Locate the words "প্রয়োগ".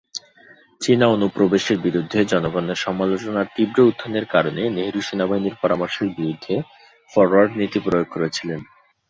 7.79-8.07